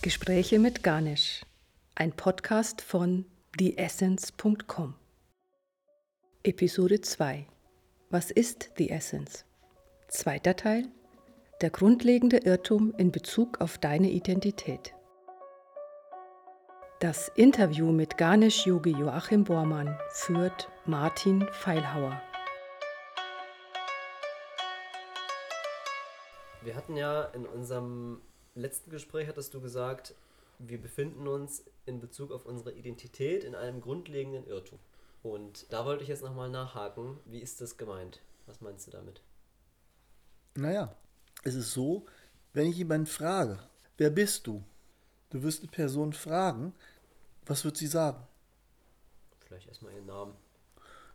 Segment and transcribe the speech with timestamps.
[0.00, 1.44] Gespräche mit Garnisch,
[1.96, 3.24] ein Podcast von
[3.58, 4.94] theessence.com.
[6.44, 7.44] Episode 2
[8.08, 9.44] Was ist The Essence?
[10.06, 10.86] Zweiter Teil
[11.62, 14.94] Der grundlegende Irrtum in Bezug auf deine Identität.
[17.00, 22.22] Das Interview mit Garnisch-Yogi Joachim Bormann führt Martin Feilhauer.
[26.62, 28.20] Wir hatten ja in unserem
[28.60, 30.14] letzten Gespräch, hattest du gesagt,
[30.58, 34.78] wir befinden uns in Bezug auf unsere Identität in einem grundlegenden Irrtum.
[35.22, 37.18] Und da wollte ich jetzt nochmal nachhaken.
[37.24, 38.20] Wie ist das gemeint?
[38.46, 39.20] Was meinst du damit?
[40.54, 40.94] Naja,
[41.44, 42.06] es ist so,
[42.52, 43.58] wenn ich jemanden frage,
[43.96, 44.64] wer bist du?
[45.30, 46.74] Du wirst eine Person fragen,
[47.46, 48.26] was wird sie sagen?
[49.40, 50.34] Vielleicht erstmal ihren Namen.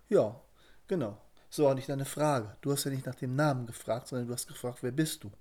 [0.10, 0.40] Ja,
[0.88, 1.18] genau.
[1.50, 2.56] So, auch nicht deine Frage.
[2.62, 5.32] Du hast ja nicht nach dem Namen gefragt, sondern du hast gefragt, wer bist du?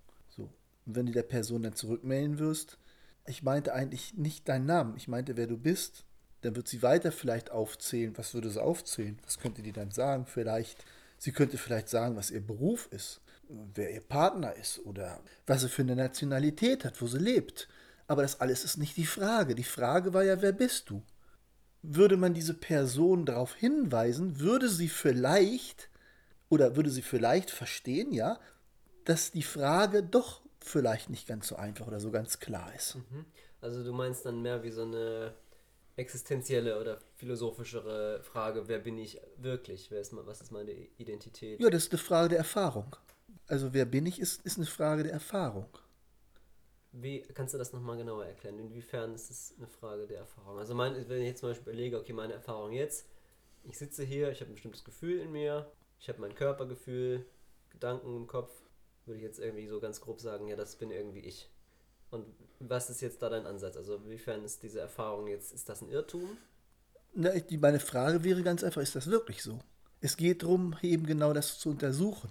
[0.87, 2.79] Und wenn du der Person dann zurückmelden wirst,
[3.27, 6.05] ich meinte eigentlich nicht deinen Namen, ich meinte, wer du bist,
[6.41, 8.17] dann wird sie weiter vielleicht aufzählen.
[8.17, 9.19] Was würde sie aufzählen?
[9.25, 10.27] Was könnte die dann sagen?
[10.27, 10.85] Vielleicht,
[11.19, 15.69] sie könnte vielleicht sagen, was ihr Beruf ist, wer ihr Partner ist oder was sie
[15.69, 17.69] für eine Nationalität hat, wo sie lebt.
[18.09, 19.55] Aber das alles ist nicht die Frage.
[19.55, 21.03] Die Frage war ja, wer bist du?
[21.83, 25.89] Würde man diese Person darauf hinweisen, würde sie vielleicht
[26.49, 28.39] oder würde sie vielleicht verstehen, ja,
[29.05, 32.97] dass die Frage doch vielleicht nicht ganz so einfach oder so ganz klar ist.
[32.97, 33.27] Mhm.
[33.61, 35.35] Also du meinst dann mehr wie so eine
[35.97, 39.91] existenzielle oder philosophischere Frage, wer bin ich wirklich?
[39.91, 41.61] Wer ist, was ist meine Identität?
[41.61, 42.97] Ja, das ist eine Frage der Erfahrung.
[43.47, 45.69] Also wer bin ich, ist, ist eine Frage der Erfahrung.
[46.93, 48.59] Wie kannst du das nochmal genauer erklären?
[48.59, 50.59] Inwiefern ist es eine Frage der Erfahrung?
[50.59, 53.07] Also mein, wenn ich jetzt zum Beispiel überlege, okay, meine Erfahrung jetzt,
[53.65, 57.25] ich sitze hier, ich habe ein bestimmtes Gefühl in mir, ich habe mein Körpergefühl,
[57.71, 58.62] Gedanken im Kopf,
[59.07, 61.49] würde ich jetzt irgendwie so ganz grob sagen, ja, das bin irgendwie ich.
[62.11, 62.27] Und
[62.61, 63.77] was ist jetzt da dein Ansatz?
[63.77, 66.37] Also inwiefern ist diese Erfahrung jetzt, ist das ein Irrtum?
[67.15, 69.59] Na, die, meine Frage wäre ganz einfach, ist das wirklich so?
[70.01, 72.31] Es geht darum, eben genau das zu untersuchen.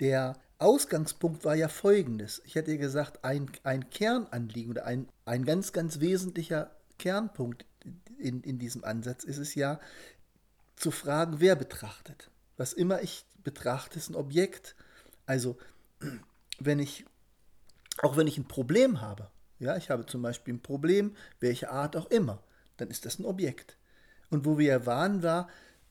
[0.00, 2.42] Der Ausgangspunkt war ja folgendes.
[2.44, 7.64] Ich hätte gesagt, ein, ein Kernanliegen oder ein, ein ganz, ganz wesentlicher Kernpunkt
[8.18, 9.80] in, in diesem Ansatz ist es ja,
[10.76, 12.30] zu fragen, wer betrachtet.
[12.56, 14.76] Was immer ich betrachte, ist ein Objekt.
[15.26, 15.56] Also,
[16.58, 17.04] wenn ich,
[18.02, 21.96] auch wenn ich ein Problem habe, ja, ich habe zum Beispiel ein Problem, welche Art
[21.96, 22.42] auch immer,
[22.76, 23.76] dann ist das ein Objekt.
[24.30, 25.48] Und wo wir ja waren, war,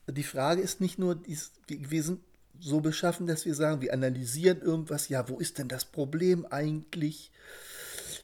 [0.08, 1.20] die Frage ist nicht nur,
[1.68, 2.20] wir sind
[2.58, 7.30] so beschaffen, dass wir sagen, wir analysieren irgendwas, ja, wo ist denn das Problem eigentlich?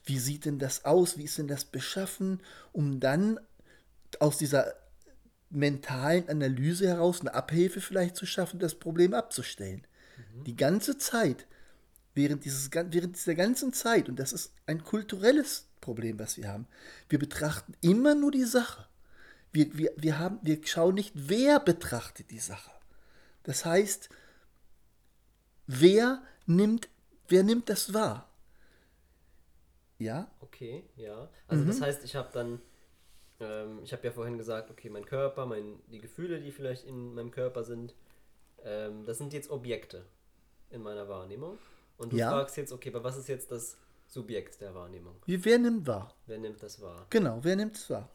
[0.05, 1.17] Wie sieht denn das aus?
[1.17, 2.41] Wie ist denn das beschaffen?
[2.73, 3.41] Um dann
[4.21, 4.75] aus dieser
[5.49, 9.87] mentalen Analyse heraus eine Abhilfe vielleicht zu schaffen, das Problem abzustellen.
[10.17, 10.45] Mhm.
[10.45, 11.47] Die ganze Zeit,
[12.17, 16.67] während, dieses, während dieser ganzen Zeit, und das ist ein kulturelles Problem, was wir haben,
[17.09, 18.89] wir betrachten immer nur die Sache.
[19.53, 22.71] Wir, wir, wir, haben, wir schauen nicht, wer betrachtet die Sache.
[23.43, 24.09] Das heißt,
[25.67, 26.89] wer nimmt,
[27.29, 28.29] wer nimmt das wahr?
[29.99, 30.31] Ja?
[30.41, 31.29] Okay, ja.
[31.49, 31.69] Also mhm.
[31.69, 32.61] das heißt, ich habe dann,
[33.41, 37.15] ähm, ich habe ja vorhin gesagt, okay, mein Körper, mein, die Gefühle, die vielleicht in
[37.15, 37.95] meinem Körper sind,
[38.65, 40.07] ähm, das sind jetzt Objekte
[40.71, 41.59] in meiner Wahrnehmung.
[41.99, 42.31] Und du ja.
[42.31, 43.77] fragst jetzt, okay, aber was ist jetzt das
[44.07, 45.17] Subjekt der Wahrnehmung?
[45.27, 46.15] Wie, wer nimmt wahr?
[46.27, 47.07] Wer nimmt das wahr?
[47.11, 48.11] Genau, wer nimmt es wahr?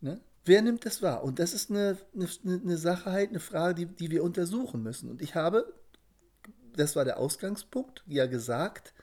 [0.00, 0.20] Ne?
[0.44, 1.22] Wer nimmt das wahr?
[1.22, 5.10] Und das ist eine, eine, eine Sache halt, eine Frage, die, die wir untersuchen müssen.
[5.10, 5.72] Und ich habe
[6.76, 8.94] das war der Ausgangspunkt, ja gesagt,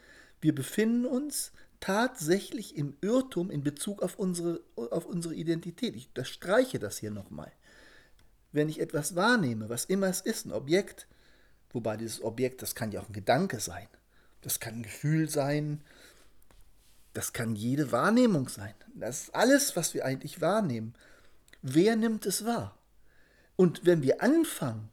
[0.42, 5.96] wir befinden uns tatsächlich im Irrtum in Bezug auf unsere, auf unsere Identität.
[5.96, 7.52] Ich das streiche das hier nochmal.
[8.52, 11.08] Wenn ich etwas wahrnehme, was immer es ist, ein Objekt,
[11.72, 13.88] wobei dieses Objekt, das kann ja auch ein Gedanke sein,
[14.42, 15.82] das kann ein Gefühl sein,
[17.14, 18.74] das kann jede Wahrnehmung sein.
[18.96, 20.94] Das ist alles, was wir eigentlich wahrnehmen.
[21.62, 22.78] Wer nimmt es wahr?
[23.56, 24.90] Und wenn wir anfangen,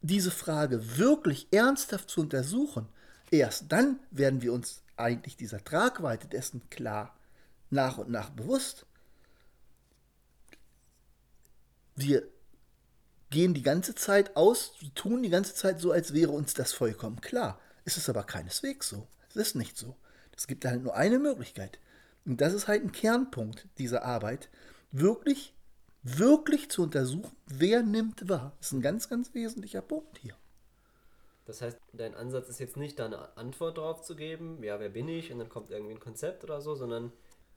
[0.00, 2.88] diese Frage wirklich ernsthaft zu untersuchen,
[3.30, 7.14] erst dann werden wir uns eigentlich dieser Tragweite dessen klar
[7.70, 8.86] nach und nach bewusst.
[11.94, 12.26] Wir
[13.30, 17.20] gehen die ganze Zeit aus, tun die ganze Zeit so, als wäre uns das vollkommen
[17.20, 17.60] klar.
[17.84, 19.06] Es ist aber keineswegs so.
[19.30, 19.96] Es ist nicht so.
[20.36, 21.78] Es gibt halt nur eine Möglichkeit.
[22.24, 24.48] Und das ist halt ein Kernpunkt dieser Arbeit,
[24.90, 25.54] wirklich
[26.06, 28.52] wirklich zu untersuchen, wer nimmt wahr.
[28.58, 30.36] Das ist ein ganz, ganz wesentlicher Punkt hier.
[31.46, 34.88] Das heißt, dein Ansatz ist jetzt nicht da eine Antwort drauf zu geben, ja, wer
[34.88, 37.12] bin ich, und dann kommt irgendwie ein Konzept oder so, sondern,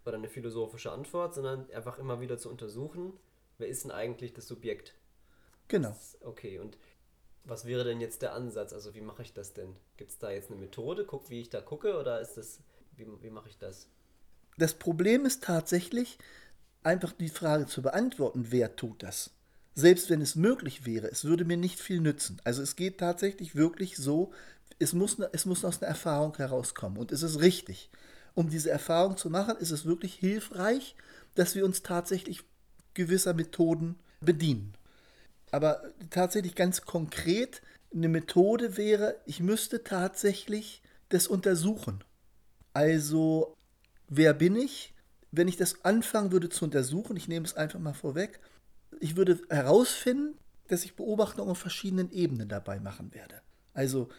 [0.06, 3.13] oder eine philosophische Antwort, sondern einfach immer wieder zu untersuchen,
[3.57, 4.95] wer ist denn eigentlich das Subjekt?
[5.69, 5.95] Genau.
[6.21, 6.77] Okay, und
[7.45, 8.74] was wäre denn jetzt der Ansatz?
[8.74, 9.75] Also wie mache ich das denn?
[9.98, 11.06] Gibt es da jetzt eine Methode?
[11.06, 12.60] Guck, wie ich da gucke, oder ist das,
[12.98, 13.88] wie, wie mache ich das?
[14.57, 16.18] Das Problem ist tatsächlich,
[16.83, 19.31] einfach die Frage zu beantworten, wer tut das?
[19.75, 22.42] Selbst wenn es möglich wäre, es würde mir nicht viel nützen.
[22.44, 24.33] Also es geht tatsächlich wirklich so,
[24.80, 27.89] es muss, es muss aus einer Erfahrung herauskommen und es ist richtig.
[28.33, 30.95] Um diese Erfahrung zu machen, ist es wirklich hilfreich,
[31.36, 32.44] dass wir uns tatsächlich
[32.94, 34.74] gewisser Methoden bedienen.
[35.51, 37.62] Aber tatsächlich ganz konkret,
[37.94, 42.04] eine Methode wäre, ich müsste tatsächlich das untersuchen.
[42.74, 43.56] Also,
[44.07, 44.94] wer bin ich?
[45.31, 48.40] Wenn ich das anfangen würde zu untersuchen, ich nehme es einfach mal vorweg,
[49.00, 50.38] ich würde herausfinden,
[50.68, 53.42] dass ich Beobachtungen auf verschiedenen Ebenen dabei machen werde.
[53.74, 54.10] Also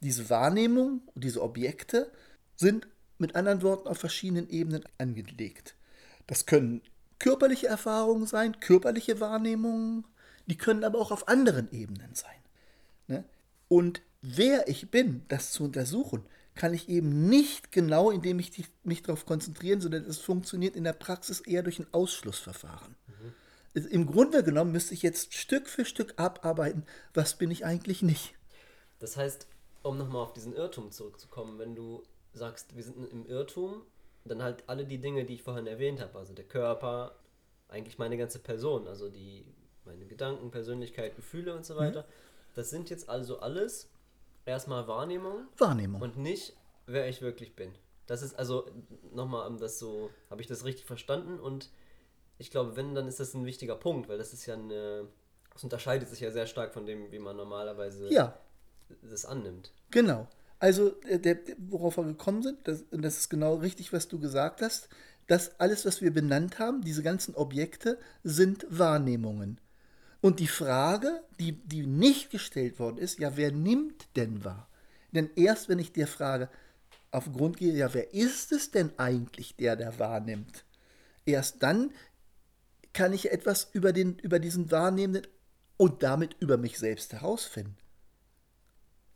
[0.00, 2.10] diese Wahrnehmung, diese Objekte
[2.56, 2.88] sind
[3.18, 5.76] mit anderen Worten auf verschiedenen Ebenen angelegt.
[6.26, 6.82] Das können
[7.18, 10.04] körperliche Erfahrungen sein, körperliche Wahrnehmungen,
[10.52, 12.36] die können aber auch auf anderen Ebenen sein.
[13.06, 13.24] Ne?
[13.68, 19.02] Und wer ich bin, das zu untersuchen, kann ich eben nicht genau, indem ich mich
[19.02, 22.96] darauf konzentrieren, sondern es funktioniert in der Praxis eher durch ein Ausschlussverfahren.
[23.06, 23.86] Mhm.
[23.88, 26.84] Im Grunde genommen müsste ich jetzt Stück für Stück abarbeiten,
[27.14, 28.34] was bin ich eigentlich nicht.
[28.98, 29.46] Das heißt,
[29.82, 32.02] um nochmal auf diesen Irrtum zurückzukommen, wenn du
[32.34, 33.86] sagst, wir sind im Irrtum,
[34.26, 37.16] dann halt alle die Dinge, die ich vorhin erwähnt habe, also der Körper,
[37.68, 39.46] eigentlich meine ganze Person, also die
[39.84, 42.02] meine Gedanken, Persönlichkeit, Gefühle und so weiter.
[42.02, 42.12] Mhm.
[42.54, 43.88] Das sind jetzt also alles
[44.44, 45.46] erstmal Wahrnehmung.
[45.58, 46.00] Wahrnehmung.
[46.00, 46.54] Und nicht,
[46.86, 47.72] wer ich wirklich bin.
[48.06, 48.68] Das ist also
[49.12, 51.38] nochmal, um das so, habe ich das richtig verstanden?
[51.38, 51.70] Und
[52.38, 55.08] ich glaube, wenn, dann ist das ein wichtiger Punkt, weil das ist ja eine,
[55.52, 58.38] das unterscheidet sich ja sehr stark von dem, wie man normalerweise ja.
[59.02, 59.72] das annimmt.
[59.90, 60.28] Genau.
[60.58, 64.18] Also, äh, der, worauf wir gekommen sind, das, und das ist genau richtig, was du
[64.18, 64.88] gesagt hast,
[65.26, 69.60] dass alles, was wir benannt haben, diese ganzen Objekte, sind Wahrnehmungen.
[70.22, 74.68] Und die Frage, die, die nicht gestellt worden ist, ja, wer nimmt denn wahr?
[75.10, 76.48] Denn erst wenn ich dir frage,
[77.10, 80.64] auf den Grund gehe, ja, wer ist es denn eigentlich, der da wahrnimmt?
[81.26, 81.92] Erst dann
[82.92, 85.26] kann ich etwas über, den, über diesen Wahrnehmenden
[85.76, 87.76] und damit über mich selbst herausfinden.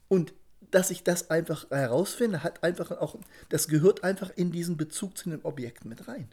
[0.09, 0.35] Und
[0.73, 3.17] dass ich das einfach herausfinde, hat einfach auch,
[3.49, 6.29] das gehört einfach in diesen Bezug zu den Objekten mit rein.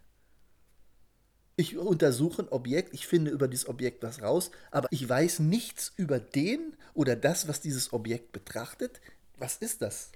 [1.55, 5.93] Ich untersuche ein Objekt, ich finde über dieses Objekt was raus, aber ich weiß nichts
[5.97, 9.01] über den oder das, was dieses Objekt betrachtet.
[9.37, 10.11] Was ist das?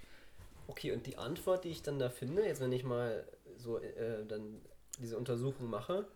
[0.68, 4.26] Okay, und die Antwort, die ich dann da finde, jetzt wenn ich mal so äh,
[4.28, 4.62] dann
[5.00, 6.08] diese Untersuchung mache,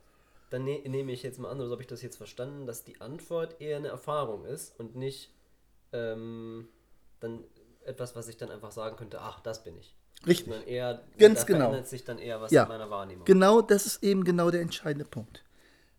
[0.49, 2.99] dann ne nehme ich jetzt mal an, so habe ich das jetzt verstanden, dass die
[2.99, 5.31] Antwort eher eine Erfahrung ist und nicht
[5.93, 6.67] ähm,
[7.19, 7.43] dann
[7.85, 9.95] etwas, was ich dann einfach sagen könnte, ach, das bin ich.
[10.25, 10.53] Richtig.
[10.67, 11.81] Eher, Ganz genau.
[11.83, 12.63] sich dann eher was ja.
[12.63, 13.25] in meiner Wahrnehmung.
[13.25, 15.43] Genau, das ist eben genau der entscheidende Punkt.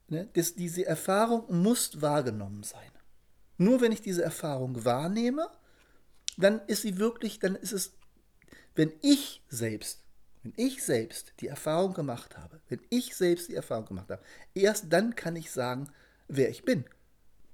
[0.08, 0.28] Ne?
[0.34, 2.90] Das, diese Erfahrung muss wahrgenommen sein.
[3.58, 5.48] Nur wenn ich diese Erfahrung wahrnehme,
[6.36, 7.94] dann ist sie wirklich, dann ist es,
[8.74, 10.02] wenn ich selbst,
[10.42, 14.22] wenn ich selbst die Erfahrung gemacht habe, wenn ich selbst die Erfahrung gemacht habe,
[14.54, 15.88] erst dann kann ich sagen,
[16.28, 16.84] wer ich bin.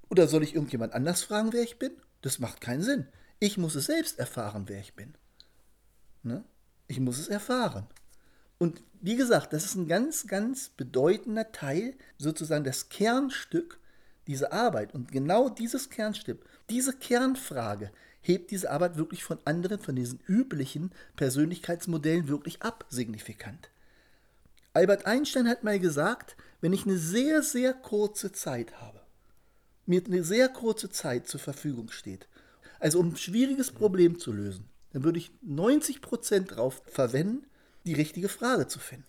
[0.09, 1.91] Oder soll ich irgendjemand anders fragen, wer ich bin?
[2.21, 3.07] Das macht keinen Sinn.
[3.39, 5.13] Ich muss es selbst erfahren, wer ich bin.
[6.23, 6.43] Ne?
[6.89, 7.87] Ich muss es erfahren.
[8.57, 13.79] Und wie gesagt, das ist ein ganz, ganz bedeutender Teil, sozusagen das Kernstück
[14.27, 14.93] dieser Arbeit.
[14.93, 17.91] Und genau dieses Kernstück, diese Kernfrage,
[18.21, 23.69] hebt diese Arbeit wirklich von anderen, von diesen üblichen Persönlichkeitsmodellen wirklich ab, signifikant.
[24.73, 28.99] Albert Einstein hat mal gesagt, wenn ich eine sehr, sehr kurze Zeit habe,
[29.85, 32.27] mir eine sehr kurze Zeit zur Verfügung steht,
[32.79, 37.45] also um ein schwieriges Problem zu lösen, dann würde ich 90 Prozent darauf verwenden,
[37.85, 39.07] die richtige Frage zu finden.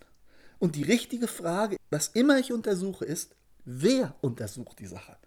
[0.59, 3.35] Und die richtige Frage, was immer ich untersuche, ist,
[3.65, 5.17] wer untersucht die Sache?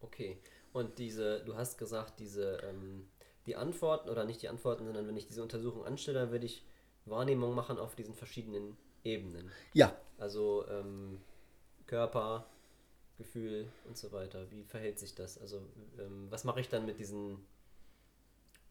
[0.00, 0.38] Okay.
[0.72, 3.08] Und diese, du hast gesagt, diese, ähm,
[3.46, 6.64] die Antworten, oder nicht die Antworten, sondern wenn ich diese Untersuchung anstelle, dann würde ich
[7.06, 9.50] Wahrnehmung machen auf diesen verschiedenen Ebenen.
[9.72, 9.96] Ja.
[10.18, 11.20] Also ähm,
[11.86, 12.46] Körper,
[13.16, 14.50] Gefühl und so weiter.
[14.50, 15.38] Wie verhält sich das?
[15.38, 15.62] Also
[15.98, 17.38] ähm, was mache ich dann mit diesen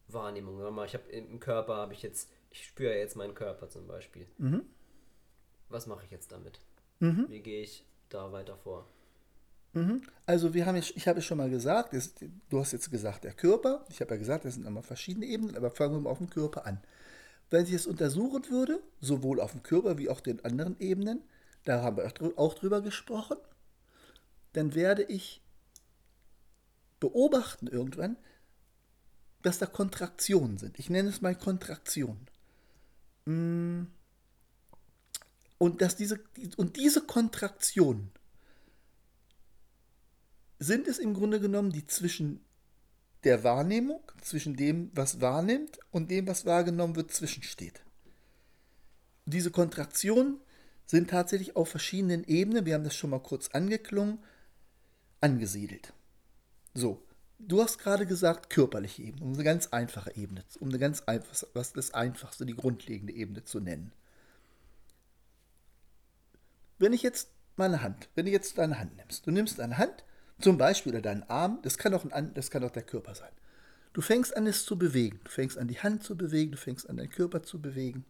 [0.08, 0.60] Wahrnehmung.
[0.84, 4.26] Ich habe im Körper habe ich jetzt, ich spüre jetzt meinen Körper zum Beispiel.
[4.38, 4.62] Mhm.
[5.68, 6.60] Was mache ich jetzt damit?
[7.00, 7.26] Mhm.
[7.28, 8.86] Wie gehe ich da weiter vor?
[9.72, 10.02] Mhm.
[10.24, 11.94] Also wir haben ich habe es schon mal gesagt,
[12.48, 15.56] du hast jetzt gesagt, der Körper, ich habe ja gesagt, das sind nochmal verschiedene Ebenen,
[15.56, 16.80] aber fangen wir mal auf dem Körper an.
[17.50, 21.22] Wenn ich es untersuchen würde, sowohl auf dem Körper wie auch den anderen Ebenen,
[21.64, 23.36] da haben wir auch drüber gesprochen,
[24.52, 25.42] dann werde ich
[26.98, 28.16] beobachten irgendwann,
[29.46, 30.76] dass da Kontraktionen sind.
[30.76, 32.26] Ich nenne es mal Kontraktionen.
[33.26, 33.84] Mm.
[35.58, 36.18] Und, dass diese,
[36.56, 38.10] und diese Kontraktionen
[40.58, 42.40] sind es im Grunde genommen, die zwischen
[43.22, 47.82] der Wahrnehmung, zwischen dem, was wahrnimmt und dem, was wahrgenommen wird, zwischensteht.
[49.26, 50.40] Diese Kontraktionen
[50.86, 54.18] sind tatsächlich auf verschiedenen Ebenen, wir haben das schon mal kurz angeklungen,
[55.20, 55.92] angesiedelt.
[56.74, 57.05] So,
[57.38, 61.42] du hast gerade gesagt, körperliche Ebene, um eine ganz einfache Ebene, um eine ganz einfach,
[61.54, 63.92] was das einfachste, die grundlegende Ebene zu nennen.
[66.78, 70.04] Wenn ich jetzt meine Hand, wenn du jetzt deine Hand nimmst, du nimmst deine Hand,
[70.40, 73.32] zum Beispiel oder deinen Arm, das kann auch, ein, das kann auch der Körper sein.
[73.94, 75.20] Du fängst an, es zu bewegen.
[75.24, 78.04] Du fängst an, die Hand zu bewegen, du fängst an, deinen Körper zu bewegen.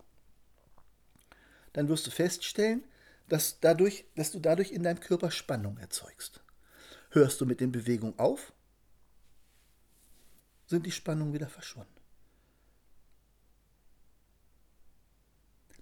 [1.73, 2.83] Dann wirst du feststellen,
[3.29, 6.43] dass, dadurch, dass du dadurch in deinem Körper Spannung erzeugst.
[7.11, 8.53] Hörst du mit den Bewegungen auf,
[10.67, 11.91] sind die Spannungen wieder verschwunden.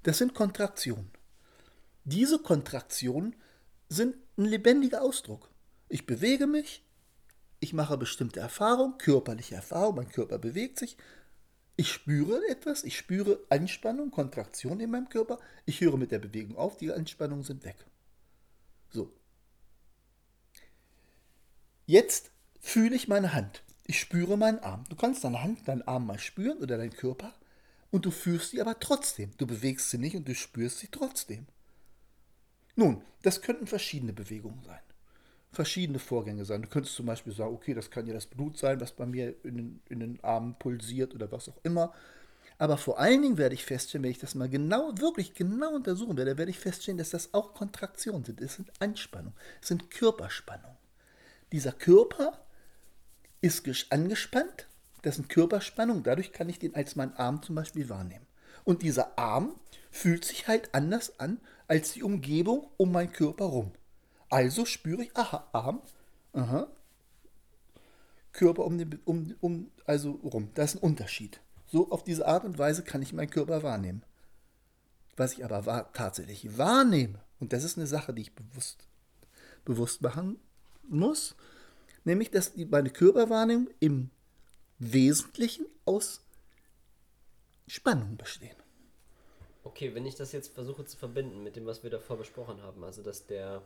[0.02, 1.10] Das sind Kontraktionen.
[2.04, 3.34] Diese Kontraktionen
[3.88, 5.48] sind ein lebendiger Ausdruck.
[5.88, 6.84] Ich bewege mich,
[7.60, 10.98] ich mache bestimmte Erfahrungen, körperliche Erfahrungen, mein Körper bewegt sich,
[11.76, 16.56] ich spüre etwas, ich spüre Anspannung, Kontraktion in meinem Körper, ich höre mit der Bewegung
[16.56, 17.76] auf, die Anspannungen sind weg.
[18.90, 19.10] So.
[21.86, 23.63] Jetzt fühle ich meine Hand.
[23.86, 24.84] Ich spüre meinen Arm.
[24.88, 27.34] Du kannst deine Hand, deinen Arm mal spüren oder deinen Körper
[27.90, 29.32] und du fühlst sie aber trotzdem.
[29.36, 31.46] Du bewegst sie nicht und du spürst sie trotzdem.
[32.76, 34.80] Nun, das könnten verschiedene Bewegungen sein.
[35.52, 36.62] Verschiedene Vorgänge sein.
[36.62, 39.34] Du könntest zum Beispiel sagen, okay, das kann ja das Blut sein, was bei mir
[39.44, 41.92] in den, in den Armen pulsiert oder was auch immer.
[42.58, 46.16] Aber vor allen Dingen werde ich feststellen, wenn ich das mal genau, wirklich genau untersuchen
[46.16, 48.40] werde, werde ich feststellen, dass das auch Kontraktionen sind.
[48.40, 50.76] Es sind Anspannungen, es sind Körperspannungen.
[51.52, 52.43] Dieser Körper
[53.44, 54.68] ist angespannt,
[55.02, 58.26] das sind Körperspannungen, dadurch kann ich den als meinen Arm zum Beispiel wahrnehmen.
[58.64, 59.54] Und dieser Arm
[59.90, 63.72] fühlt sich halt anders an als die Umgebung um meinen Körper rum.
[64.30, 65.82] Also spüre ich, aha, Arm,
[66.32, 66.68] aha,
[68.32, 70.50] Körper um, den, um, um, also rum.
[70.54, 71.40] Das ist ein Unterschied.
[71.66, 74.02] So auf diese Art und Weise kann ich meinen Körper wahrnehmen.
[75.16, 78.88] Was ich aber wahr, tatsächlich wahrnehme, und das ist eine Sache, die ich bewusst,
[79.64, 80.38] bewusst machen
[80.88, 81.36] muss,
[82.04, 84.10] nämlich, dass die, meine Körperwahrnehmung im
[84.78, 86.24] Wesentlichen aus
[87.66, 88.56] Spannung bestehen.
[89.62, 92.84] Okay, wenn ich das jetzt versuche zu verbinden mit dem, was wir davor besprochen haben,
[92.84, 93.62] also dass der,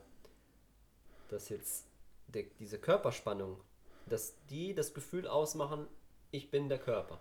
[1.28, 1.84] dass jetzt
[2.28, 3.58] der, diese Körperspannung,
[4.06, 5.86] dass die das Gefühl ausmachen,
[6.30, 7.20] ich bin der Körper.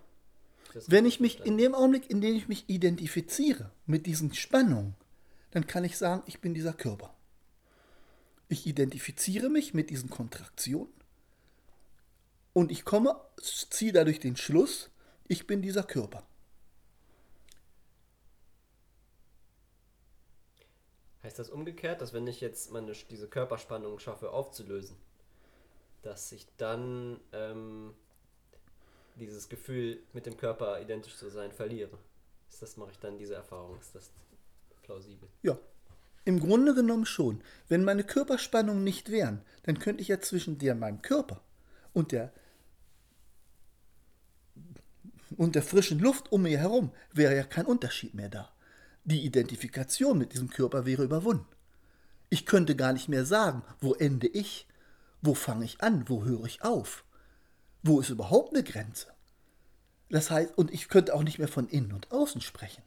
[0.88, 4.96] Wenn ich mich in dem Augenblick, in dem ich mich identifiziere mit diesen Spannungen,
[5.52, 7.14] dann kann ich sagen, ich bin dieser Körper.
[8.50, 10.90] Ich identifiziere mich mit diesen Kontraktionen
[12.58, 14.90] und ich komme, ziehe dadurch den Schluss,
[15.28, 16.24] ich bin dieser Körper.
[21.22, 24.98] Heißt das umgekehrt, dass wenn ich jetzt meine, diese Körperspannung schaffe aufzulösen,
[26.02, 27.94] dass ich dann ähm,
[29.18, 32.00] dieses Gefühl, mit dem Körper identisch zu sein, verliere?
[32.50, 33.78] Ist das, mache ich dann diese Erfahrung?
[33.80, 34.10] Ist das
[34.82, 35.30] plausibel?
[35.44, 35.60] Ja,
[36.26, 37.44] im Grunde genommen schon.
[37.68, 41.44] Wenn meine Körperspannungen nicht wären, dann könnte ich ja zwischen der meinem Körper
[41.94, 42.34] und der
[45.36, 48.51] und der frischen Luft um mir herum wäre ja kein Unterschied mehr da.
[49.03, 51.48] Die Identifikation mit diesem Körper wäre überwunden.
[52.29, 54.67] Ich könnte gar nicht mehr sagen, wo ende ich,
[55.22, 57.05] wo fange ich an, wo höre ich auf,
[57.84, 59.07] wo ist überhaupt eine Grenze.
[60.10, 62.84] Das heißt, und ich könnte auch nicht mehr von innen und außen sprechen.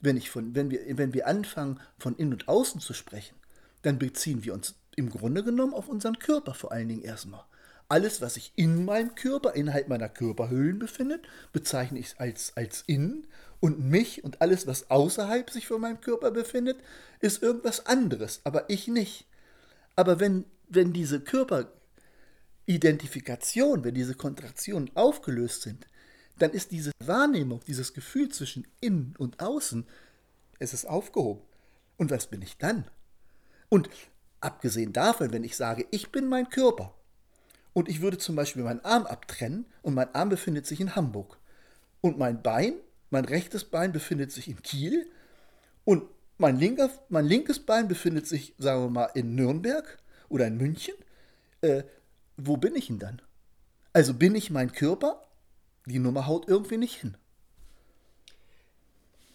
[0.00, 3.36] Wenn, ich von, wenn, wir, wenn wir anfangen, von innen und außen zu sprechen,
[3.82, 7.44] dann beziehen wir uns im Grunde genommen auf unseren Körper vor allen Dingen erstmal.
[7.90, 13.26] Alles, was sich in meinem Körper, innerhalb meiner Körperhöhlen befindet, bezeichne ich als, als innen
[13.60, 16.76] und mich und alles, was außerhalb sich von meinem Körper befindet,
[17.20, 19.24] ist irgendwas anderes, aber ich nicht.
[19.96, 25.86] Aber wenn, wenn diese Körperidentifikation, wenn diese Kontraktionen aufgelöst sind,
[26.38, 29.86] dann ist diese Wahrnehmung, dieses Gefühl zwischen innen und außen,
[30.58, 31.40] es ist aufgehoben.
[31.96, 32.84] Und was bin ich dann?
[33.70, 33.88] Und
[34.40, 36.94] abgesehen davon, wenn ich sage, ich bin mein Körper
[37.72, 41.38] und ich würde zum Beispiel meinen Arm abtrennen und mein Arm befindet sich in Hamburg
[42.00, 42.74] und mein Bein
[43.10, 45.10] mein rechtes Bein befindet sich in Kiel
[45.84, 46.04] und
[46.36, 49.98] mein, linker, mein linkes Bein befindet sich, sagen wir mal, in Nürnberg
[50.28, 50.94] oder in München.
[51.62, 51.84] Äh,
[52.36, 53.22] wo bin ich denn dann?
[53.92, 55.22] Also bin ich mein Körper?
[55.86, 57.16] Die Nummer haut irgendwie nicht hin.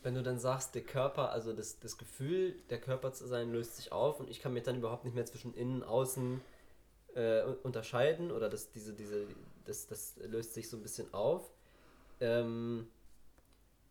[0.03, 3.77] Wenn du dann sagst, der Körper, also das, das Gefühl, der Körper zu sein, löst
[3.77, 6.41] sich auf und ich kann mir dann überhaupt nicht mehr zwischen innen, außen
[7.15, 9.27] äh, unterscheiden oder das, diese, diese,
[9.65, 11.51] das, das löst sich so ein bisschen auf.
[12.19, 12.87] Ähm,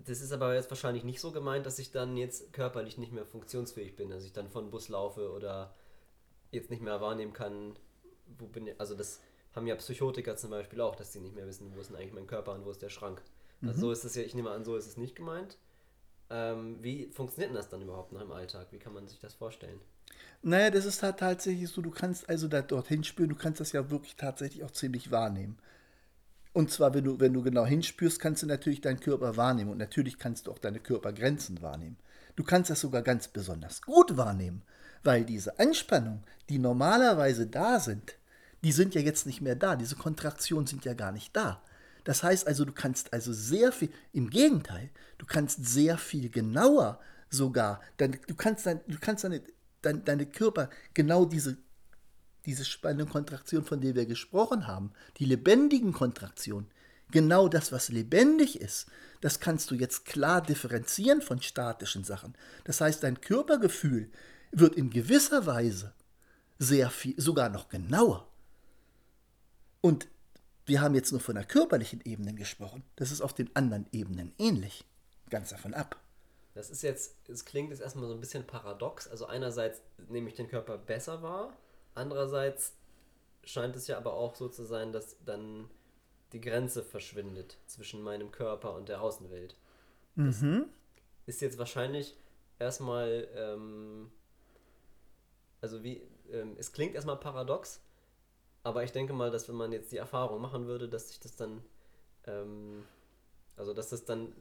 [0.00, 3.24] das ist aber jetzt wahrscheinlich nicht so gemeint, dass ich dann jetzt körperlich nicht mehr
[3.24, 5.74] funktionsfähig bin, dass ich dann von Bus laufe oder
[6.50, 7.76] jetzt nicht mehr wahrnehmen kann,
[8.38, 8.80] wo bin ich.
[8.80, 9.20] Also das
[9.54, 12.12] haben ja Psychotiker zum Beispiel auch, dass sie nicht mehr wissen, wo ist denn eigentlich
[12.12, 13.22] mein Körper und wo ist der Schrank.
[13.62, 13.80] Also mhm.
[13.80, 15.56] so ist es ja, ich nehme an, so ist es nicht gemeint.
[16.30, 18.68] Ähm, wie funktioniert denn das dann überhaupt noch im Alltag?
[18.70, 19.80] Wie kann man sich das vorstellen?
[20.42, 23.72] Naja, das ist halt tatsächlich so, du kannst also da dorthin spüren, du kannst das
[23.72, 25.58] ja wirklich tatsächlich auch ziemlich wahrnehmen.
[26.52, 29.78] Und zwar, wenn du, wenn du genau hinspürst, kannst du natürlich deinen Körper wahrnehmen und
[29.78, 31.96] natürlich kannst du auch deine Körpergrenzen wahrnehmen.
[32.36, 34.62] Du kannst das sogar ganz besonders gut wahrnehmen,
[35.02, 38.16] weil diese Anspannung, die normalerweise da sind,
[38.64, 39.76] die sind ja jetzt nicht mehr da.
[39.76, 41.62] Diese Kontraktionen sind ja gar nicht da.
[42.04, 47.00] Das heißt also, du kannst also sehr viel, im Gegenteil, du kannst sehr viel genauer
[47.30, 49.40] sogar, dann, du kannst, dann, du kannst deine,
[49.82, 51.56] dein, deine Körper genau diese,
[52.46, 56.68] diese spannende Kontraktion, von der wir gesprochen haben, die lebendigen Kontraktionen,
[57.10, 58.86] genau das, was lebendig ist,
[59.20, 62.34] das kannst du jetzt klar differenzieren von statischen Sachen.
[62.64, 64.10] Das heißt, dein Körpergefühl
[64.50, 65.94] wird in gewisser Weise
[66.58, 68.28] sehr viel, sogar noch genauer.
[69.80, 70.08] Und
[70.64, 72.84] wir haben jetzt nur von der körperlichen Ebene gesprochen.
[72.96, 74.84] Das ist auf den anderen Ebenen ähnlich.
[75.28, 76.00] Ganz davon ab.
[76.54, 79.08] Das ist jetzt, es klingt jetzt erstmal so ein bisschen paradox.
[79.08, 81.56] Also einerseits nehme ich den Körper besser wahr,
[81.94, 82.74] andererseits
[83.44, 85.68] scheint es ja aber auch so zu sein, dass dann
[86.32, 89.56] die Grenze verschwindet zwischen meinem Körper und der Außenwelt.
[90.14, 90.66] Mhm.
[91.26, 92.16] Ist jetzt wahrscheinlich
[92.58, 94.10] erstmal, ähm,
[95.60, 97.80] also wie, ähm, es klingt erstmal paradox,
[98.62, 101.36] aber ich denke mal, dass wenn man jetzt die Erfahrung machen würde, dass sich das
[101.36, 101.62] dann,
[102.26, 102.84] ähm,
[103.56, 104.32] also dass das dann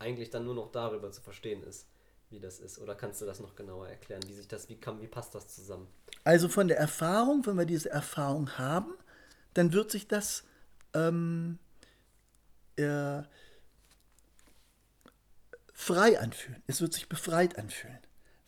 [0.00, 1.86] eigentlich dann nur noch darüber zu verstehen ist,
[2.30, 2.78] wie das ist.
[2.78, 5.54] Oder kannst du das noch genauer erklären, wie sich das, wie kann, wie passt das
[5.54, 5.86] zusammen?
[6.24, 8.92] Also von der Erfahrung, wenn wir diese Erfahrung haben,
[9.54, 10.44] dann wird sich das
[10.94, 11.58] ähm,
[12.76, 13.22] äh,
[15.72, 16.62] frei anfühlen.
[16.66, 17.98] Es wird sich befreit anfühlen.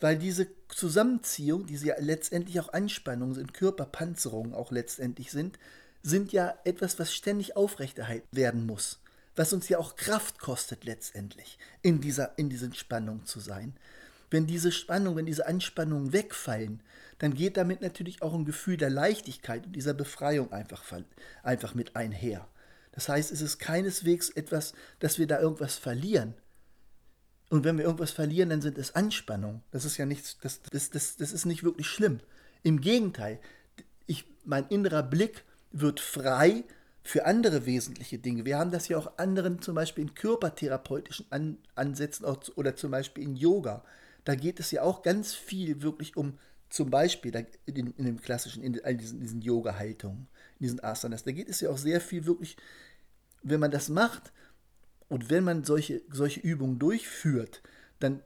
[0.00, 5.58] Weil diese Zusammenziehung, die ja letztendlich auch Anspannungen sind, Körperpanzerungen auch letztendlich sind,
[6.02, 9.01] sind ja etwas, was ständig aufrechterhalten werden muss.
[9.36, 13.74] Was uns ja auch Kraft kostet letztendlich, in dieser, in diesen Spannungen zu sein.
[14.30, 16.82] Wenn diese Spannung, wenn diese Anspannungen wegfallen,
[17.18, 20.84] dann geht damit natürlich auch ein Gefühl der Leichtigkeit und dieser Befreiung einfach,
[21.42, 22.48] einfach mit einher.
[22.92, 26.34] Das heißt, es ist keineswegs etwas, dass wir da irgendwas verlieren,
[27.52, 29.62] und wenn wir irgendwas verlieren, dann sind es Anspannungen.
[29.72, 32.20] Das ist ja nichts, das, das, das, das ist nicht wirklich schlimm.
[32.62, 33.38] Im Gegenteil,
[34.06, 36.64] ich, mein innerer Blick wird frei
[37.02, 38.44] für andere wesentliche Dinge.
[38.44, 43.24] Wir haben das ja auch anderen, zum Beispiel in körpertherapeutischen An Ansätzen oder zum Beispiel
[43.24, 43.84] in Yoga.
[44.24, 46.38] Da geht es ja auch ganz viel wirklich um,
[46.70, 47.34] zum Beispiel
[47.66, 51.70] in, in dem klassischen, in, diesen, diesen Yoga-Haltungen, in diesen Asanas, da geht es ja
[51.70, 52.56] auch sehr viel wirklich,
[53.42, 54.32] wenn man das macht,
[55.12, 57.62] und wenn man solche, solche Übungen durchführt,
[57.98, 58.22] dann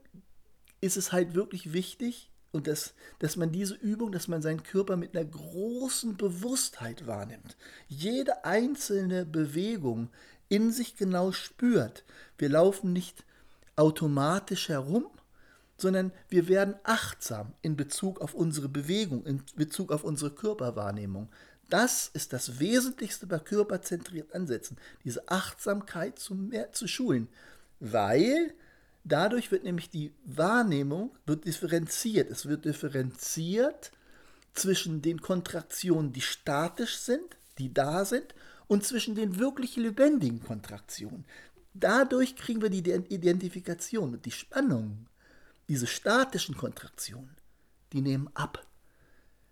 [0.81, 4.97] ist es halt wirklich wichtig, und das, dass man diese Übung, dass man seinen Körper
[4.97, 7.57] mit einer großen Bewusstheit wahrnimmt.
[7.89, 10.11] Jede einzelne Bewegung
[10.49, 12.05] in sich genau spürt.
[12.39, 13.25] Wir laufen nicht
[13.77, 15.07] automatisch herum,
[15.77, 21.29] sondern wir werden achtsam in Bezug auf unsere Bewegung, in Bezug auf unsere Körperwahrnehmung.
[21.69, 27.29] Das ist das Wesentlichste bei körperzentriert Ansätzen, diese Achtsamkeit zu, mehr, zu schulen,
[27.81, 28.55] weil
[29.07, 32.31] dadurch wird nämlich die Wahrnehmung wird differenziert.
[32.31, 33.93] Es wird differenziert
[34.53, 38.35] zwischen den Kontraktionen, die statisch sind, die da sind,
[38.69, 41.25] und zwischen den wirklich lebendigen Kontraktionen.
[41.73, 45.07] Dadurch kriegen wir die Identifikation und die Spannung.
[45.69, 47.37] Diese statischen Kontraktionen,
[47.93, 48.67] die nehmen ab.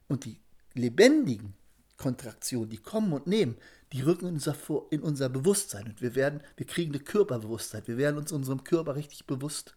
[0.08, 0.40] Und die
[0.74, 1.54] lebendigen,
[1.96, 3.56] Kontraktion, die kommen und nehmen,
[3.92, 4.56] die rücken in unser,
[4.90, 5.86] in unser Bewusstsein.
[5.86, 9.76] Und wir werden, wir kriegen eine Körperbewusstheit, wir werden uns unserem Körper richtig bewusst.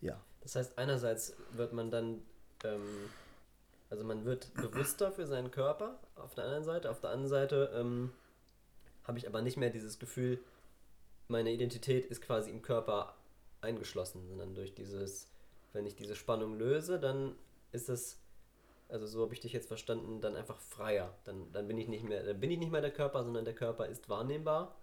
[0.00, 0.20] Ja.
[0.42, 2.22] Das heißt, einerseits wird man dann,
[2.64, 2.82] ähm,
[3.88, 7.70] also man wird bewusster für seinen Körper auf der einen Seite, auf der anderen Seite
[7.74, 8.12] ähm,
[9.04, 10.38] habe ich aber nicht mehr dieses Gefühl,
[11.28, 13.14] meine Identität ist quasi im Körper
[13.60, 15.28] eingeschlossen, sondern durch dieses,
[15.72, 17.34] wenn ich diese Spannung löse, dann
[17.72, 18.18] ist es
[18.90, 21.14] also so habe ich dich jetzt verstanden, dann einfach freier.
[21.24, 23.54] Dann, dann bin ich nicht mehr, dann bin ich nicht mehr der Körper, sondern der
[23.54, 24.76] Körper ist wahrnehmbar.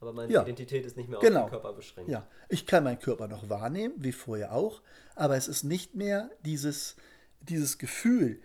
[0.00, 1.40] Aber meine ja, Identität ist nicht mehr genau.
[1.40, 2.10] auf den Körper beschränkt.
[2.10, 4.82] Ja, ich kann meinen Körper noch wahrnehmen, wie vorher auch,
[5.14, 6.96] aber es ist nicht mehr dieses,
[7.40, 8.40] dieses Gefühl,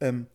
[0.00, 0.26] ähm,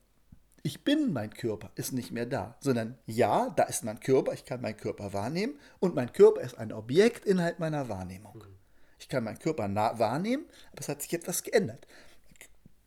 [0.63, 4.45] ich bin mein Körper, ist nicht mehr da, sondern ja, da ist mein Körper, ich
[4.45, 8.37] kann meinen Körper wahrnehmen und mein Körper ist ein Objekt innerhalb meiner Wahrnehmung.
[8.37, 8.55] Mhm.
[8.97, 11.85] Ich kann meinen Körper wahrnehmen, aber es hat sich etwas geändert.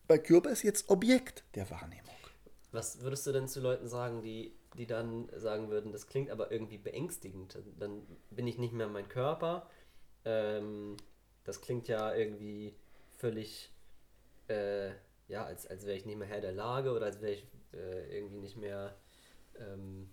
[0.08, 2.16] Mein Körper ist jetzt Objekt der Wahrnehmung.
[2.72, 6.50] Was würdest du denn zu Leuten sagen, die, die dann sagen würden, das klingt aber
[6.50, 7.58] irgendwie beängstigend?
[7.78, 9.68] Dann bin ich nicht mehr mein Körper.
[10.24, 10.96] Ähm,
[11.44, 12.74] das klingt ja irgendwie
[13.18, 13.70] völlig,
[14.48, 14.92] äh,
[15.28, 18.16] ja, als, als wäre ich nicht mehr Herr der Lage oder als wäre ich äh,
[18.16, 18.96] irgendwie nicht mehr,
[19.58, 20.08] ähm,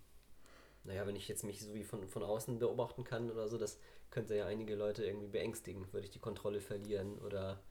[0.84, 3.80] naja, wenn ich jetzt mich so wie von, von außen beobachten kann oder so, das
[4.12, 5.92] könnte ja einige Leute irgendwie beängstigen.
[5.94, 7.62] Würde ich die Kontrolle verlieren oder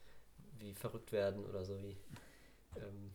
[0.64, 1.96] wie verrückt werden oder so wie.
[2.77, 3.12] Ähm,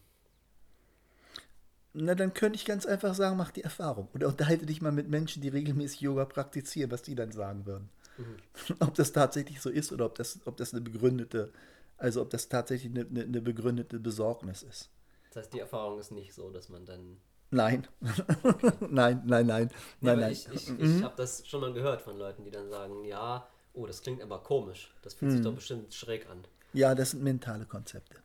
[1.94, 4.08] Na, dann könnte ich ganz einfach sagen, mach die Erfahrung.
[4.14, 7.90] Oder unterhalte dich mal mit Menschen, die regelmäßig Yoga praktizieren, was die dann sagen würden.
[8.80, 11.54] Ob das tatsächlich so ist oder ob das, ob das eine begründete,
[11.98, 14.90] also ob das tatsächlich eine, eine, eine begründete Besorgnis ist.
[15.30, 17.18] das heißt, die Erfahrung ist nicht so, dass man dann.
[17.52, 17.88] Nein.
[18.90, 19.70] nein, nein, nein.
[20.02, 20.32] Nein, aber nein.
[20.34, 23.88] ich ich, ich habe das schon mal gehört von Leuten, die dann sagen, ja, oh,
[23.88, 24.94] das klingt aber komisch.
[25.02, 25.36] Das fühlt Mhm.
[25.38, 26.44] sich doch bestimmt schräg an.
[26.74, 28.22] Ja, das sind mentale Konzepte.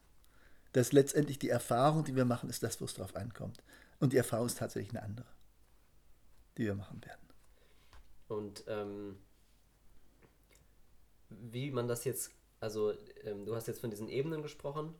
[0.72, 3.62] Das ist letztendlich die Erfahrung, die wir machen, ist das, wo es drauf ankommt.
[4.00, 5.26] Und die Erfahrung ist tatsächlich eine andere,
[6.58, 7.20] die wir machen werden.
[8.28, 9.16] Und ähm,
[11.30, 12.92] wie man das jetzt, also
[13.24, 14.94] ähm, du hast jetzt von diesen Ebenen gesprochen.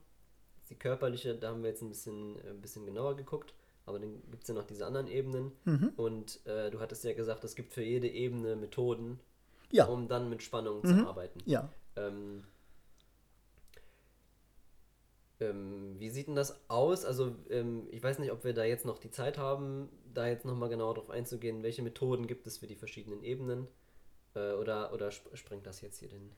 [0.69, 3.53] Die körperliche, da haben wir jetzt ein bisschen, äh, ein bisschen genauer geguckt,
[3.85, 5.51] aber dann gibt es ja noch diese anderen Ebenen.
[5.65, 5.89] Mhm.
[5.95, 9.19] Und äh, du hattest ja gesagt, es gibt für jede Ebene Methoden,
[9.71, 10.87] Ja, um dann mit Spannung Mhm.
[10.99, 11.39] zu arbeiten.
[11.45, 11.69] ja.
[11.97, 12.43] Ähm,
[15.39, 17.05] ähm, wie sieht denn das aus?
[17.05, 20.45] Also ähm, ich weiß nicht, ob wir da jetzt noch die Zeit haben, da jetzt
[20.45, 21.63] nochmal genauer drauf einzugehen.
[21.63, 23.67] Welche Methoden gibt es für die verschiedenen Ebenen?
[24.35, 26.31] Äh, oder, oder sp sprengt das jetzt hier den,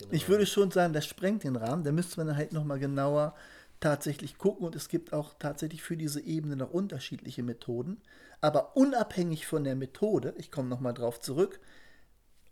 [0.00, 0.28] den Ich Rahmen?
[0.28, 1.84] würde schon sagen, das sprengt den Rahmen.
[1.84, 3.34] Da müsste man dann halt nochmal genauer
[3.80, 4.66] tatsächlich gucken.
[4.66, 8.00] Und es gibt auch tatsächlich für diese Ebene noch unterschiedliche Methoden.
[8.40, 11.60] Aber unabhängig von der Methode, ich komme nochmal drauf zurück,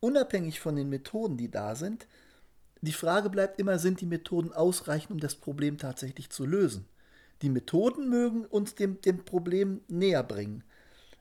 [0.01, 2.07] unabhängig von den Methoden, die da sind,
[2.81, 6.87] die Frage bleibt immer, sind die Methoden ausreichend, um das Problem tatsächlich zu lösen?
[7.43, 10.65] Die Methoden mögen uns dem, dem Problem näher bringen.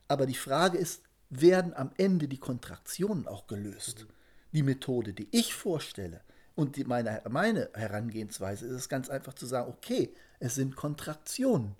[0.07, 4.07] Aber die Frage ist, werden am Ende die Kontraktionen auch gelöst?
[4.53, 6.21] Die Methode, die ich vorstelle
[6.55, 11.75] und die meine, meine Herangehensweise ist es ganz einfach zu sagen, okay, es sind Kontraktionen.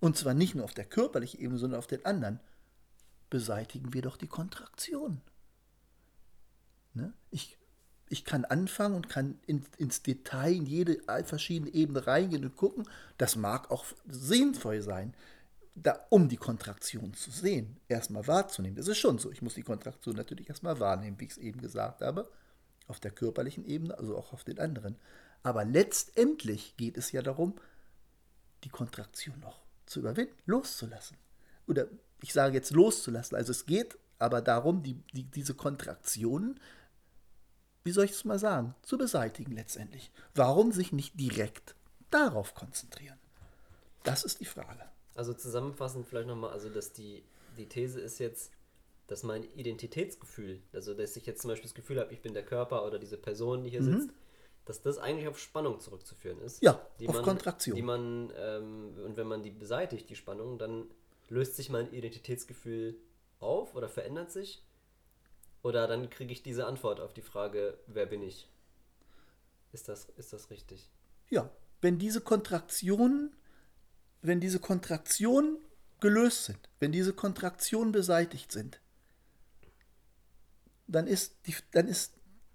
[0.00, 2.40] Und zwar nicht nur auf der körperlichen Ebene, sondern auf den anderen.
[3.28, 5.20] Beseitigen wir doch die Kontraktionen.
[6.94, 7.12] Ne?
[7.30, 7.58] Ich,
[8.12, 12.86] ich kann anfangen und kann in, ins Detail in jede verschiedene Ebene reingehen und gucken.
[13.16, 15.14] Das mag auch sinnvoll sein,
[15.74, 18.76] da, um die Kontraktion zu sehen, erstmal wahrzunehmen.
[18.76, 19.32] Das ist schon so.
[19.32, 22.30] Ich muss die Kontraktion natürlich erstmal wahrnehmen, wie ich es eben gesagt habe,
[22.86, 24.96] auf der körperlichen Ebene, also auch auf den anderen.
[25.42, 27.54] Aber letztendlich geht es ja darum,
[28.64, 31.16] die Kontraktion noch zu überwinden, loszulassen.
[31.66, 31.86] Oder
[32.20, 33.38] ich sage jetzt loszulassen.
[33.38, 36.60] Also es geht aber darum, die, die, diese Kontraktionen,
[37.84, 40.10] wie soll ich es mal sagen, zu beseitigen letztendlich.
[40.34, 41.74] Warum sich nicht direkt
[42.10, 43.18] darauf konzentrieren?
[44.04, 44.84] Das ist die Frage.
[45.14, 47.22] Also zusammenfassend vielleicht nochmal, also dass die,
[47.56, 48.52] die These ist jetzt,
[49.06, 52.44] dass mein Identitätsgefühl, also dass ich jetzt zum Beispiel das Gefühl habe, ich bin der
[52.44, 54.10] Körper oder diese Person, die hier sitzt,
[54.64, 56.62] dass das eigentlich auf Spannung zurückzuführen ist.
[56.62, 56.66] Mhm.
[56.66, 57.76] Ja, die auf man, Kontraktion.
[57.76, 60.86] Die man, ähm, und wenn man die beseitigt, die Spannung, dann
[61.28, 62.96] löst sich mein Identitätsgefühl
[63.40, 64.62] auf oder verändert sich.
[65.62, 68.48] Oder dann kriege ich diese Antwort auf die Frage, wer bin ich?
[69.72, 70.90] Ist das, ist das richtig?
[71.30, 73.34] Ja, wenn diese Kontraktionen,
[74.20, 75.58] wenn diese Kontraktionen
[76.00, 78.80] gelöst sind, wenn diese Kontraktionen beseitigt sind,
[80.88, 82.12] dann ist, die, dann ist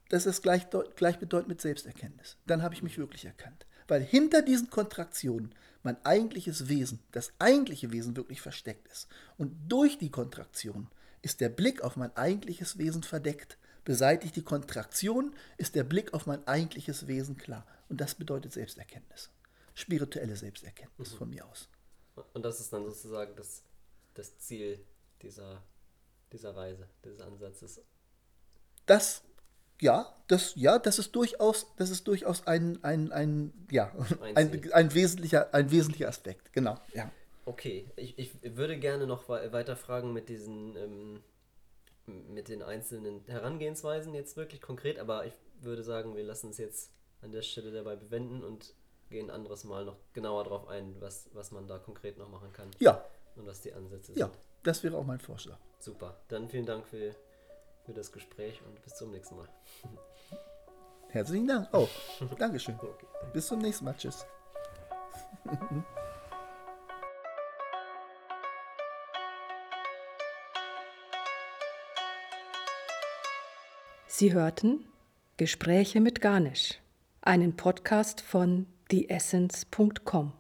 [0.10, 2.38] das ist gleich, gleichbedeutend mit Selbsterkenntnis.
[2.46, 3.66] Dann habe ich mich wirklich erkannt.
[3.88, 9.08] Weil hinter diesen Kontraktionen mein eigentliches Wesen, das eigentliche Wesen wirklich versteckt ist.
[9.38, 10.88] Und durch die Kontraktion
[11.28, 13.58] ist der Blick auf mein eigentliches Wesen verdeckt.
[13.84, 17.68] Beseitigt die Kontraktion, ist der Blick auf mein eigentliches Wesen klar.
[17.90, 19.30] Und das bedeutet Selbsterkenntnis.
[19.74, 21.68] Spirituelle Selbsterkenntnis von mir aus.
[22.34, 23.62] Und das ist dann sozusagen das,
[24.14, 24.80] das Ziel
[25.22, 25.62] dieser,
[26.32, 27.82] dieser Reise, dieses Ansatzes.
[28.86, 29.22] Das,
[29.82, 34.72] ja, das, ja, das ist durchaus, das ist durchaus ein, ein, ein, ja, Ein ein,
[34.72, 36.80] ein, wesentlicher, ein wesentlicher Aspekt, genau.
[36.94, 37.12] Ja.
[37.48, 41.24] Okay, ich, ich würde gerne noch wei- weiter fragen mit diesen, ähm,
[42.06, 46.92] mit den einzelnen Herangehensweisen jetzt wirklich konkret, aber ich würde sagen, wir lassen es jetzt
[47.22, 48.74] an der Stelle dabei bewenden und
[49.10, 52.70] gehen anderes Mal noch genauer darauf ein, was, was man da konkret noch machen kann
[52.80, 53.02] ja,
[53.38, 54.38] und was die Ansätze ja, sind.
[54.64, 55.58] das wäre auch mein Vorschlag.
[55.80, 57.16] Super, dann vielen Dank für,
[57.86, 59.48] für das Gespräch und bis zum nächsten Mal.
[61.08, 61.70] Herzlichen Dank.
[61.72, 61.88] Oh,
[62.38, 62.76] Dankeschön.
[62.76, 63.06] Okay.
[63.32, 63.96] Bis zum nächsten Mal.
[63.98, 64.26] Tschüss.
[74.20, 74.84] Sie hörten
[75.38, 76.80] Gespräche mit Ganesh,
[77.22, 80.32] einen Podcast von theessence.com.